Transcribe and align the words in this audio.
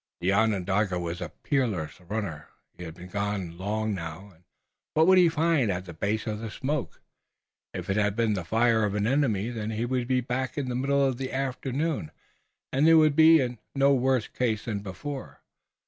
The 0.19 0.33
Onondaga 0.33 0.99
was 0.99 1.21
a 1.21 1.29
peerless 1.29 2.01
runner, 2.01 2.47
he 2.75 2.85
had 2.85 2.95
been 2.95 3.09
gone 3.09 3.55
long 3.59 3.93
now, 3.93 4.31
and 4.33 4.43
what 4.95 5.05
would 5.05 5.19
he 5.19 5.29
find 5.29 5.69
at 5.71 5.85
the 5.85 5.93
base 5.93 6.25
of 6.25 6.39
the 6.39 6.49
smoke? 6.49 6.99
If 7.71 7.87
it 7.87 7.97
had 7.97 8.15
been 8.15 8.33
the 8.33 8.43
fire 8.43 8.83
of 8.83 8.95
an 8.95 9.05
enemy 9.05 9.51
then 9.51 9.69
he 9.69 9.85
would 9.85 10.07
be 10.07 10.19
back 10.19 10.57
in 10.57 10.69
the 10.69 10.75
middle 10.75 11.05
of 11.05 11.17
the 11.17 11.31
afternoon, 11.31 12.09
and 12.73 12.87
they 12.87 12.95
would 12.95 13.15
be 13.15 13.41
in 13.41 13.59
no 13.75 13.93
worse 13.93 14.27
case 14.27 14.65
than 14.65 14.79
before. 14.79 15.41